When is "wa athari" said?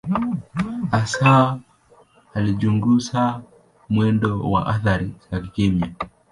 4.51-5.11